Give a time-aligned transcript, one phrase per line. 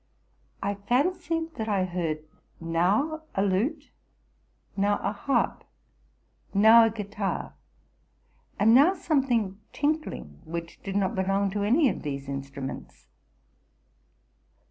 [0.63, 2.23] I fancied that I heard
[2.59, 3.91] now a lute,
[4.75, 5.63] now a harp,
[6.55, 7.53] now a guitar,
[8.57, 13.09] and now something tinkling which did not belong to any of these instruments.